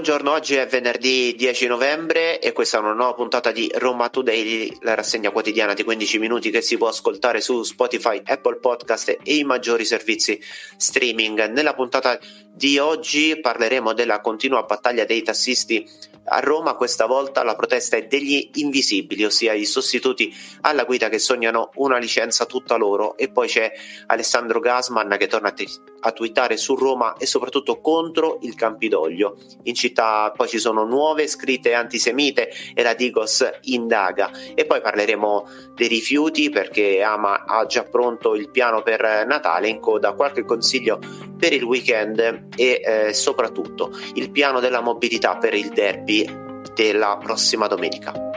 [0.00, 4.78] Buongiorno, oggi è venerdì 10 novembre e questa è una nuova puntata di Roma Today,
[4.80, 9.34] la rassegna quotidiana di 15 minuti che si può ascoltare su Spotify, Apple Podcast e
[9.34, 10.40] i maggiori servizi
[10.78, 11.50] streaming.
[11.50, 12.18] Nella puntata
[12.50, 15.86] di oggi parleremo della continua battaglia dei tassisti
[16.32, 21.18] a Roma questa volta la protesta è degli invisibili, ossia i sostituti alla guida che
[21.18, 23.70] sognano una licenza tutta loro e poi c'è
[24.06, 25.54] Alessandro Gasman che torna a,
[26.00, 29.36] a twittare su Roma e soprattutto contro il Campidoglio.
[29.64, 35.48] In città poi ci sono nuove scritte antisemite e la Digos indaga e poi parleremo
[35.74, 40.98] dei rifiuti perché Ama ha già pronto il piano per Natale in coda qualche consiglio
[41.38, 47.66] per il weekend e eh, soprattutto il piano della mobilità per il derby della prossima
[47.66, 48.28] domenica.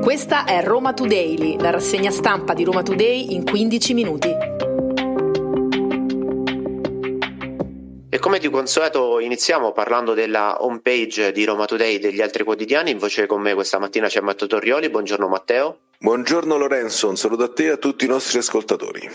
[0.00, 4.69] Questa è Roma Today, la rassegna stampa di Roma Today in 15 minuti.
[8.12, 12.90] E come di consueto iniziamo parlando della homepage di Roma Today e degli altri quotidiani.
[12.90, 14.90] In voce con me questa mattina c'è Matteo Torrioli.
[14.90, 15.78] Buongiorno Matteo.
[15.96, 19.08] Buongiorno Lorenzo, un saluto a te e a tutti i nostri ascoltatori.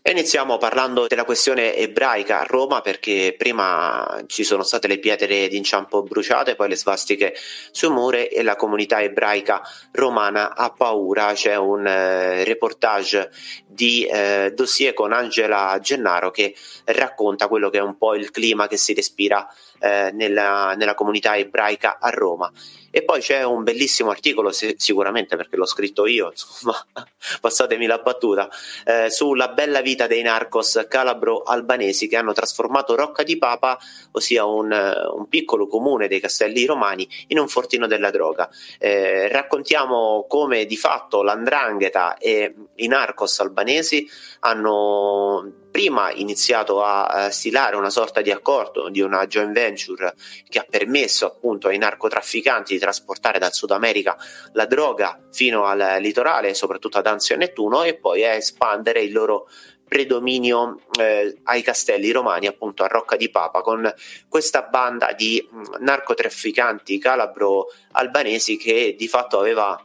[0.00, 6.02] Iniziamo parlando della questione ebraica a Roma perché prima ci sono state le pietre d'inciampo
[6.02, 7.34] bruciate, poi le svastiche
[7.72, 9.60] sui muri e la comunità ebraica
[9.92, 11.32] romana ha paura.
[11.34, 13.30] C'è un eh, reportage
[13.66, 16.54] di eh, dossier con Angela Gennaro che
[16.84, 19.46] racconta quello che è un po' il clima che si respira
[19.80, 22.50] eh, nella, nella comunità ebraica a Roma.
[22.90, 26.74] E poi c'è un bellissimo articolo, sicuramente perché l'ho scritto io, insomma,
[27.40, 28.48] passatemi la battuta,
[28.84, 33.78] eh, sulla bella vita dei narcos calabro-albanesi che hanno trasformato Rocca di Papa,
[34.12, 38.48] ossia un, un piccolo comune dei castelli romani, in un fortino della droga.
[38.78, 44.08] Eh, raccontiamo come di fatto l'andrangheta e i narcos albanesi
[44.40, 50.14] hanno prima iniziato a stilare una sorta di accordo, di una joint venture
[50.48, 54.16] che ha permesso appunto ai narcotrafficanti di trasportare dal Sud America
[54.52, 59.12] la droga fino al litorale, soprattutto ad Anzio e Nettuno, e poi a espandere il
[59.12, 59.48] loro
[59.88, 63.92] predominio eh, ai castelli romani, appunto a Rocca di Papa, con
[64.28, 69.82] questa banda di mh, narcotrafficanti calabro-albanesi che di fatto aveva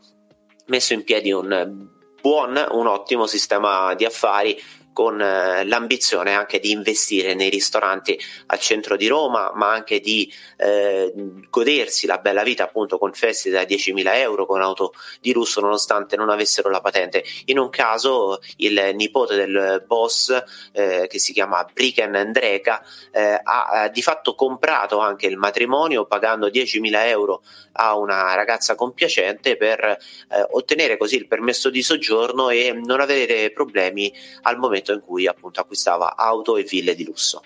[0.67, 1.89] messo in piedi un
[2.21, 4.61] buon, un ottimo sistema di affari
[4.93, 8.17] con eh, l'ambizione anche di investire nei ristoranti
[8.47, 11.11] al centro di Roma, ma anche di eh,
[11.49, 16.15] godersi la bella vita appunto con feste da 10.000 euro, con auto di lusso nonostante
[16.15, 17.23] non avessero la patente.
[17.45, 23.89] In un caso il nipote del boss eh, che si chiama Briken Andreka eh, ha
[23.91, 27.41] di fatto comprato anche il matrimonio pagando 10.000 euro
[27.73, 29.97] a una ragazza compiacente per eh,
[30.51, 35.27] ottenere così il permesso di soggiorno e non avere problemi al momento momento in cui
[35.27, 37.41] appunto acquistava auto e ville di lusso.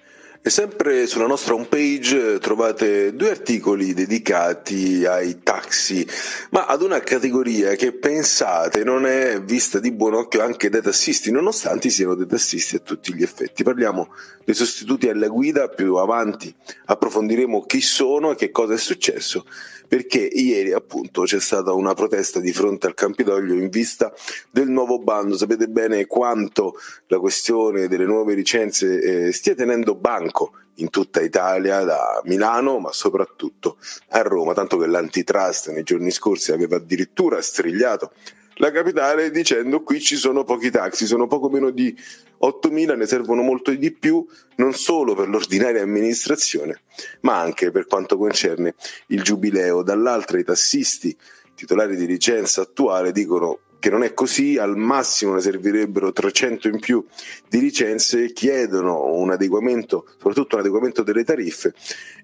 [0.48, 6.08] E sempre sulla nostra homepage eh, trovate due articoli dedicati ai taxi,
[6.52, 11.32] ma ad una categoria che pensate non è vista di buon occhio anche dai tassisti,
[11.32, 13.64] nonostante siano dei tassisti a tutti gli effetti.
[13.64, 14.08] Parliamo
[14.46, 19.44] dei sostituti alla guida, più avanti approfondiremo chi sono e che cosa è successo
[19.88, 24.14] perché ieri appunto c'è stata una protesta di fronte al Campidoglio in vista
[24.52, 25.38] del nuovo bando.
[25.38, 26.76] Sapete bene quanto
[27.08, 30.37] la questione delle nuove licenze eh, stia tenendo banco
[30.76, 33.78] in tutta Italia, da Milano, ma soprattutto
[34.10, 38.12] a Roma, tanto che l'antitrust nei giorni scorsi aveva addirittura strigliato
[38.60, 41.96] la capitale dicendo qui ci sono pochi taxi, sono poco meno di
[42.42, 44.26] 8.000, ne servono molto di più,
[44.56, 46.82] non solo per l'ordinaria amministrazione,
[47.22, 48.74] ma anche per quanto concerne
[49.08, 49.84] il giubileo.
[49.84, 51.16] Dall'altra i tassisti
[51.54, 56.80] titolari di licenza attuale dicono che non è così, al massimo ne servirebbero 300 in
[56.80, 57.06] più
[57.48, 61.74] di licenze, chiedono un adeguamento, soprattutto un adeguamento delle tariffe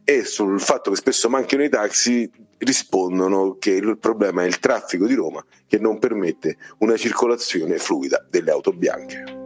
[0.03, 5.06] e sul fatto che spesso manchino i taxi rispondono che il problema è il traffico
[5.06, 9.43] di Roma che non permette una circolazione fluida delle auto bianche.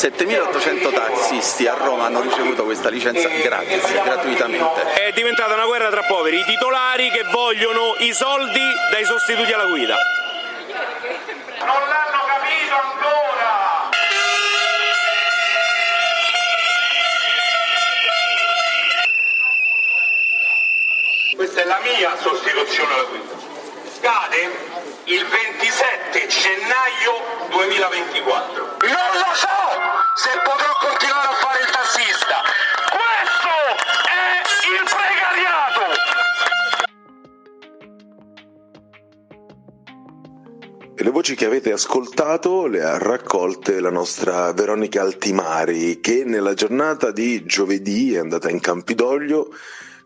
[0.00, 4.94] 7.800 taxisti a Roma hanno ricevuto questa licenza gratis, gratuitamente.
[4.94, 9.66] È diventata una guerra tra poveri, i titolari che vogliono i soldi dai sostituti alla
[9.66, 9.96] guida.
[11.58, 13.90] Non l'hanno capito ancora!
[21.36, 23.34] Questa è la mia sostituzione alla guida.
[23.98, 24.50] Scade
[25.04, 28.76] il 27 gennaio 2024.
[28.80, 29.89] Non lo so
[30.20, 32.44] se potrò continuare a fare il tassista.
[32.92, 33.56] Questo
[34.04, 35.96] è il precariato.
[41.02, 47.12] Le voci che avete ascoltato le ha raccolte la nostra Veronica Altimari che nella giornata
[47.12, 49.48] di giovedì è andata in Campidoglio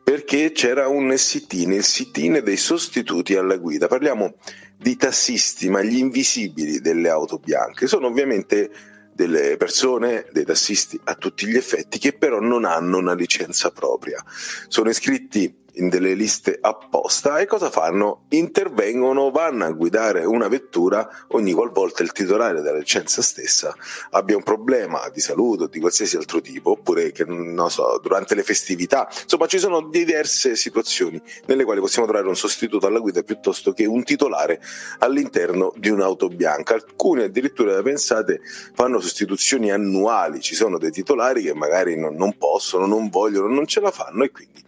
[0.05, 3.88] perché c'era un sit-in, il sit-in dei sostituti alla guida.
[3.88, 4.34] Parliamo
[4.76, 7.88] di tassisti, ma gli invisibili delle auto bianche.
[7.88, 13.14] Sono ovviamente delle persone, dei tassisti a tutti gli effetti, che però non hanno una
[13.14, 14.22] licenza propria.
[14.69, 18.25] Sono iscritti in delle liste apposta e cosa fanno?
[18.29, 23.75] Intervengono, vanno a guidare una vettura ogni qualvolta il titolare della licenza stessa
[24.11, 28.35] abbia un problema di salute o di qualsiasi altro tipo, oppure che non so, durante
[28.35, 29.09] le festività.
[29.23, 33.85] Insomma, ci sono diverse situazioni nelle quali possiamo trovare un sostituto alla guida piuttosto che
[33.87, 34.61] un titolare
[34.99, 36.75] all'interno di un'auto bianca.
[36.75, 38.41] Alcuni addirittura, pensate,
[38.75, 43.67] fanno sostituzioni annuali, ci sono dei titolari che magari non, non possono, non vogliono, non
[43.67, 44.62] ce la fanno e quindi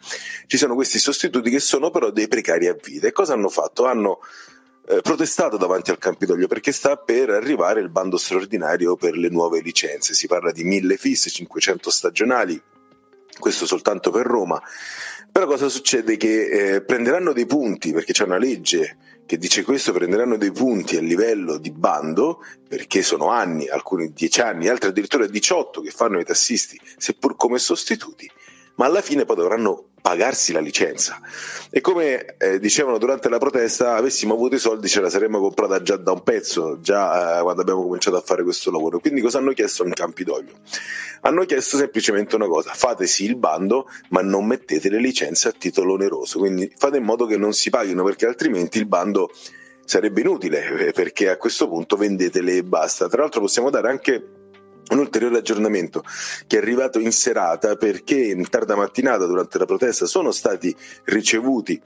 [0.47, 3.07] ci sono questi sostituti che sono però dei precari a vita.
[3.07, 3.87] E cosa hanno fatto?
[3.87, 4.21] Hanno
[4.89, 9.61] eh, protestato davanti al Campidoglio perché sta per arrivare il bando straordinario per le nuove
[9.61, 10.15] licenze.
[10.15, 12.61] Si parla di 1000 fisse, 500 stagionali,
[13.39, 14.63] questo soltanto per Roma.
[15.31, 16.17] Però cosa succede?
[16.17, 18.97] Che eh, prenderanno dei punti perché c'è una legge
[19.27, 24.41] che dice questo, prenderanno dei punti a livello di bando perché sono anni, alcuni 10
[24.41, 28.31] anni, altri addirittura 18 che fanno i tassisti, seppur come sostituti,
[28.77, 31.21] ma alla fine poi dovranno pagarsi la licenza.
[31.69, 35.83] E come eh, dicevano durante la protesta, avessimo avuto i soldi ce la saremmo comprata
[35.83, 39.01] già da un pezzo, già eh, quando abbiamo cominciato a fare questo lavoro.
[39.01, 40.53] Quindi cosa hanno chiesto in Campidoglio?
[41.23, 45.53] Hanno chiesto semplicemente una cosa, fate sì il bando, ma non mettete le licenze a
[45.59, 49.31] titolo oneroso, quindi fate in modo che non si paghino perché altrimenti il bando
[49.85, 53.09] sarebbe inutile, eh, perché a questo punto vendetele e basta.
[53.09, 54.36] Tra l'altro possiamo dare anche
[54.91, 56.05] un ulteriore aggiornamento
[56.47, 60.75] che è arrivato in serata perché in tarda mattinata durante la protesta sono stati
[61.05, 61.81] ricevuti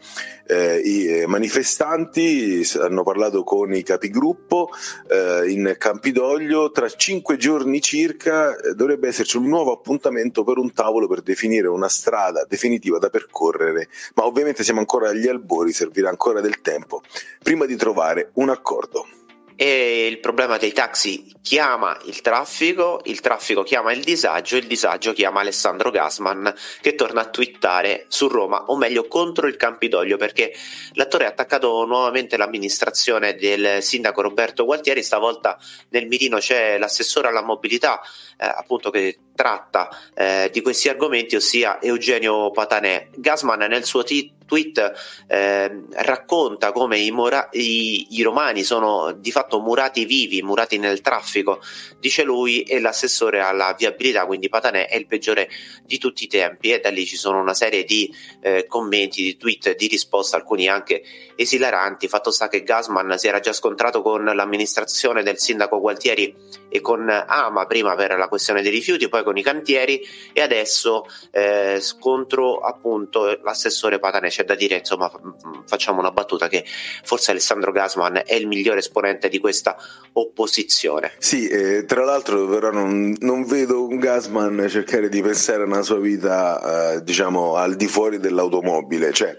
[0.47, 4.71] eh, i eh, manifestanti, hanno parlato con i capigruppo
[5.09, 10.73] eh, in Campidoglio, tra cinque giorni circa eh, dovrebbe esserci un nuovo appuntamento per un
[10.73, 16.09] tavolo per definire una strada definitiva da percorrere, ma ovviamente siamo ancora agli albori, servirà
[16.11, 17.01] ancora del tempo
[17.43, 19.07] prima di trovare un accordo
[19.63, 25.13] e il problema dei taxi chiama il traffico, il traffico chiama il disagio, il disagio
[25.13, 30.55] chiama Alessandro Gasman che torna a twittare su Roma, o meglio contro il Campidoglio, perché
[30.95, 35.59] l'attore ha attaccato nuovamente l'amministrazione del sindaco Roberto Gualtieri, stavolta
[35.91, 38.01] nel mirino c'è l'assessore alla mobilità,
[38.39, 43.09] eh, appunto che tratta eh, di questi argomenti, ossia Eugenio Patanè.
[43.17, 44.93] Gasman nel suo t- tweet
[45.29, 51.01] eh, racconta come i, mora- i, i, romani sono di fatto murati vivi, murati nel
[51.03, 51.61] traffico,
[52.01, 55.49] dice lui, e l'assessore alla viabilità, quindi Patanè, è il peggiore
[55.85, 59.37] di tutti i tempi e da lì ci sono una serie di eh, commenti, di
[59.37, 61.03] tweet, di risposte, alcuni anche
[61.37, 62.09] esilaranti.
[62.09, 66.35] Fatto sta che Gasman si era già scontrato con l'amministrazione del sindaco Gualtieri
[66.69, 70.01] e con Ama prima per la questione dei rifiuti, poi con i cantieri
[70.33, 75.11] e adesso eh, contro appunto l'assessore Patanè c'è da dire, insomma,
[75.67, 76.65] facciamo una battuta che
[77.05, 79.77] forse Alessandro Gasman è il migliore esponente di questa
[80.15, 81.13] opposizione.
[81.19, 85.83] Sì, eh, tra l'altro però non, non, vedo un Gasman cercare di pensare a una
[85.83, 89.13] sua vita, eh, diciamo, al di fuori dell'automobile.
[89.13, 89.37] Cioè,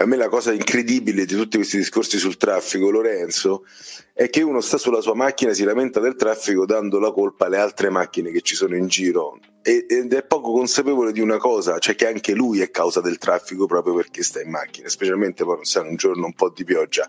[0.00, 3.64] a me la cosa incredibile di tutti questi discorsi sul traffico, Lorenzo,
[4.12, 7.58] è che uno sta sulla sua macchina, si lamenta del traffico dando la colpa alle
[7.58, 11.94] altre macchine che ci sono in giro ed è poco consapevole di una cosa, cioè
[11.94, 15.64] che anche lui è causa del traffico proprio perché sta in macchina, specialmente poi non
[15.64, 17.06] sa un giorno un po' di pioggia.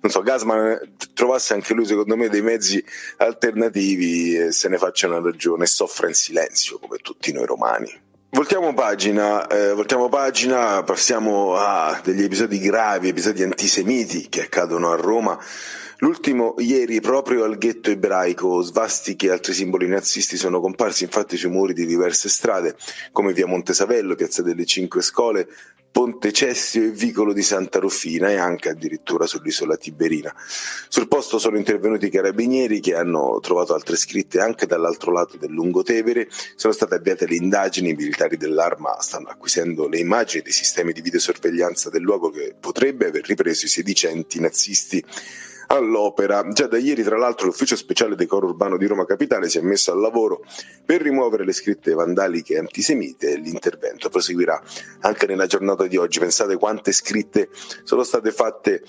[0.00, 2.82] Non so, Gasman trovasse anche lui secondo me dei mezzi
[3.18, 8.06] alternativi e se ne faccia una ragione e soffra in silenzio come tutti noi romani.
[8.30, 14.96] Voltiamo pagina, eh, voltiamo pagina, passiamo a degli episodi gravi, episodi antisemiti che accadono a
[14.96, 15.38] Roma
[16.00, 21.50] L'ultimo ieri proprio al ghetto ebraico, svastiche e altri simboli nazisti sono comparsi infatti sui
[21.50, 22.76] muri di diverse strade,
[23.10, 25.48] come via Montesavello, piazza delle Cinque Scole,
[25.90, 30.32] Ponte Cestio e Vicolo di Santa Rufina e anche addirittura sull'isola Tiberina.
[30.88, 35.50] Sul posto sono intervenuti i carabinieri che hanno trovato altre scritte anche dall'altro lato del
[35.50, 40.92] Lungotevere, sono state avviate le indagini, i militari dell'arma stanno acquisendo le immagini dei sistemi
[40.92, 45.04] di videosorveglianza del luogo che potrebbe aver ripreso i sedicenti nazisti
[45.68, 46.46] all'opera.
[46.48, 49.92] Già da ieri, tra l'altro, l'ufficio speciale decoro urbano di Roma Capitale si è messo
[49.92, 50.44] al lavoro
[50.84, 54.60] per rimuovere le scritte vandaliche e antisemite l'intervento proseguirà
[55.00, 56.18] anche nella giornata di oggi.
[56.18, 57.48] Pensate quante scritte
[57.82, 58.82] sono state fatte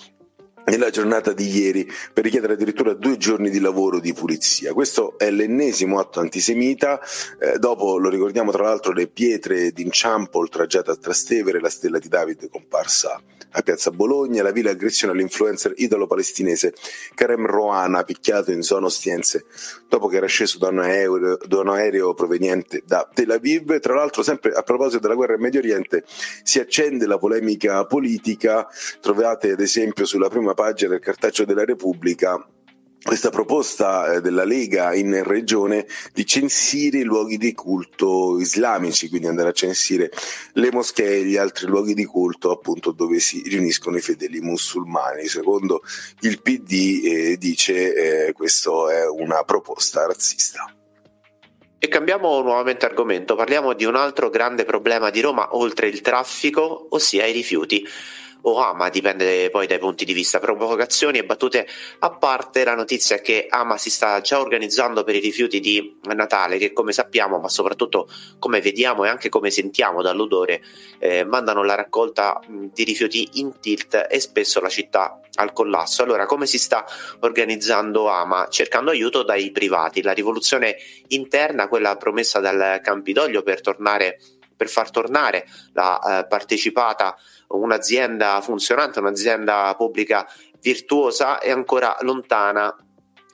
[0.70, 4.74] nella giornata di ieri per richiedere addirittura due giorni di lavoro di pulizia.
[4.74, 7.00] Questo è l'ennesimo atto antisemita,
[7.40, 12.08] eh, dopo lo ricordiamo tra l'altro le pietre d'inciampo oltraggiate a Trastevere, la stella di
[12.08, 13.22] David comparsa
[13.52, 16.74] a Piazza Bologna, la vile aggressione all'influencer italo-palestinese
[17.16, 19.46] Karem Roana picchiato in zona Ostiense
[19.88, 23.80] dopo che era sceso da un, aereo, da un aereo proveniente da Tel Aviv.
[23.80, 26.04] Tra l'altro sempre a proposito della guerra in Medio Oriente
[26.44, 28.68] si accende la polemica politica,
[29.02, 32.46] trovate ad esempio sulla prima pagina del cartaceo della Repubblica
[33.02, 39.28] questa proposta eh, della Lega in regione di censire i luoghi di culto islamici, quindi
[39.28, 40.12] andare a censire
[40.56, 45.28] le moschee e gli altri luoghi di culto appunto dove si riuniscono i fedeli musulmani.
[45.28, 45.82] Secondo
[46.24, 50.66] il PD eh, dice eh, questo è una proposta razzista.
[51.80, 56.88] E cambiamo nuovamente argomento, parliamo di un altro grande problema di Roma oltre il traffico,
[56.90, 57.88] ossia i rifiuti
[58.42, 60.40] o ama, dipende poi dai punti di vista.
[60.40, 61.68] Provocazioni e battute
[62.00, 65.98] a parte, la notizia è che Ama si sta già organizzando per i rifiuti di
[66.04, 68.08] Natale, che come sappiamo, ma soprattutto
[68.40, 70.62] come vediamo e anche come sentiamo dall'odore,
[71.00, 76.04] eh, mandano la raccolta di rifiuti in tilt e spesso la città al collasso.
[76.04, 76.86] Allora, come si sta
[77.20, 78.48] organizzando Ama?
[78.50, 80.02] Cercando aiuto dai privati.
[80.02, 80.78] La rivoluzione
[81.08, 84.20] interna, quella promessa dal Campidoglio per tornare
[84.60, 87.16] per far tornare la eh, partecipata
[87.50, 90.28] un'azienda funzionante, un'azienda pubblica
[90.62, 92.76] virtuosa è ancora lontana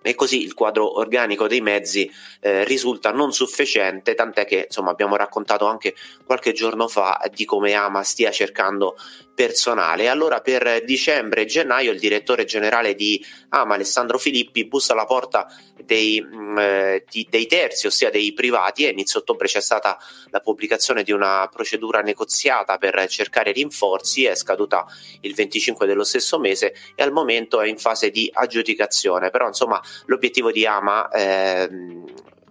[0.06, 2.10] e così il quadro organico dei mezzi
[2.40, 7.74] eh, risulta non sufficiente, tant'è che insomma, abbiamo raccontato anche qualche giorno fa di come
[7.74, 8.96] Ama stia cercando
[9.36, 10.08] personale.
[10.08, 15.48] Allora per dicembre e gennaio il direttore generale di Ama, Alessandro Filippi, bussa alla porta
[15.84, 19.98] dei, mm, eh, di, dei terzi, ossia dei privati, e inizio ottobre c'è stata
[20.30, 24.86] la pubblicazione di una procedura negoziata per cercare rinforzi, è scaduta
[25.22, 29.30] il 25 dello stesso mese e al momento è in fase di aggiudicazione.
[29.30, 31.10] Però insomma l'obiettivo di Ama...
[31.10, 31.70] Eh,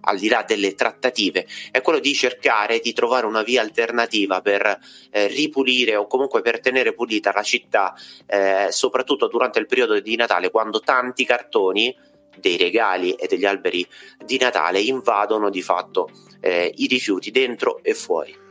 [0.05, 4.79] al di là delle trattative, è quello di cercare di trovare una via alternativa per
[5.11, 7.93] eh, ripulire o comunque per tenere pulita la città,
[8.27, 11.95] eh, soprattutto durante il periodo di Natale, quando tanti cartoni
[12.37, 13.85] dei regali e degli alberi
[14.23, 16.09] di Natale invadono di fatto
[16.41, 18.44] eh, i rifiuti dentro e fuori.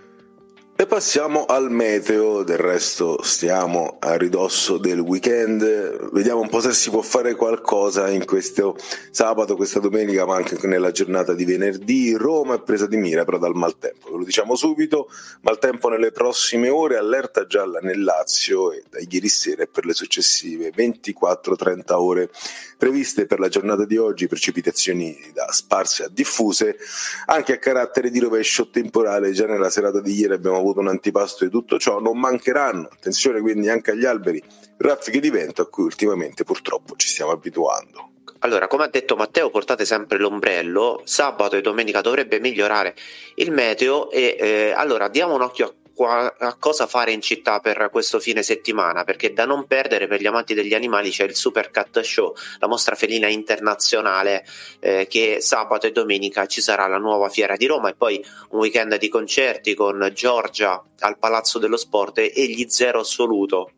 [0.77, 6.73] E passiamo al meteo, del resto stiamo a ridosso del weekend, vediamo un po' se
[6.73, 8.77] si può fare qualcosa in questo
[9.13, 12.17] sabato, questa domenica, ma anche nella giornata di venerdì.
[12.17, 15.09] Roma è presa di mira però dal maltempo, ve lo diciamo subito,
[15.43, 19.95] maltempo nelle prossime ore, allerta gialla nel Lazio e da ieri sera e per le
[19.95, 22.31] successive 24-30 ore
[22.77, 26.77] previste per la giornata di oggi, precipitazioni da sparse a diffuse,
[27.27, 31.45] anche a carattere di rovescio temporale, già nella serata di ieri abbiamo avuto un antipasto
[31.45, 34.43] di tutto ciò, non mancheranno, attenzione quindi anche agli alberi,
[34.79, 38.11] raffiche di vento a cui ultimamente purtroppo ci stiamo abituando.
[38.41, 41.01] Allora, come ha detto Matteo, portate sempre l'ombrello.
[41.05, 42.95] Sabato e domenica dovrebbe migliorare
[43.37, 47.89] il meteo e eh, allora diamo un occhio a a cosa fare in città per
[47.91, 51.71] questo fine settimana, perché da non perdere per gli amanti degli animali c'è il Super
[51.71, 54.45] Cat Show, la mostra felina internazionale
[54.81, 58.59] eh, che sabato e domenica ci sarà la nuova fiera di Roma e poi un
[58.59, 63.71] weekend di concerti con Giorgia al Palazzo dello Sport e gli Zero Assoluto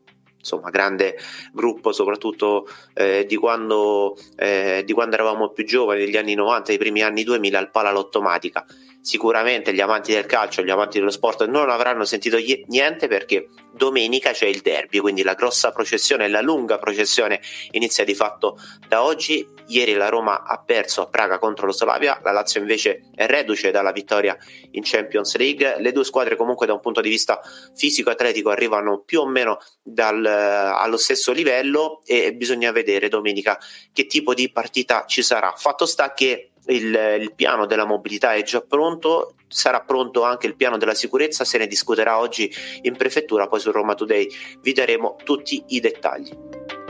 [0.46, 1.18] insomma, grande
[1.52, 6.78] gruppo, soprattutto eh, di, quando, eh, di, quando, eravamo più giovani, negli anni 90, i
[6.78, 8.64] primi anni 2000, al Palalottomatica.
[9.06, 14.32] Sicuramente gli amanti del calcio, gli amanti dello sport non avranno sentito niente perché domenica
[14.32, 18.58] c'è il derby, quindi la grossa processione, la lunga processione inizia di fatto
[18.88, 19.46] da oggi.
[19.68, 23.70] Ieri la Roma ha perso a Praga contro lo Slavia, la Lazio invece è reduce
[23.70, 24.36] dalla vittoria
[24.72, 25.76] in Champions League.
[25.78, 27.40] Le due squadre comunque da un punto di vista
[27.76, 33.56] fisico-atletico arrivano più o meno dal, allo stesso livello e bisogna vedere domenica
[33.92, 35.52] che tipo di partita ci sarà.
[35.56, 40.56] Fatto sta che il, il, piano della mobilità è già pronto, sarà pronto anche il
[40.56, 44.28] piano della sicurezza, se ne discuterà oggi in prefettura, poi su Roma Today
[44.60, 46.30] vi daremo tutti i dettagli.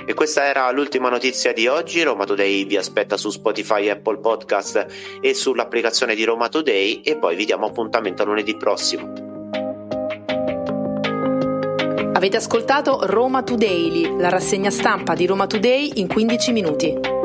[0.09, 2.03] E questa era l'ultima notizia di oggi.
[2.03, 4.87] Roma Today vi aspetta su Spotify, Apple Podcast
[5.21, 9.13] e sull'applicazione di Roma Today e poi vi diamo appuntamento lunedì prossimo.
[12.13, 17.16] Avete ascoltato Roma Today, la rassegna stampa di Roma Today in 15 minuti.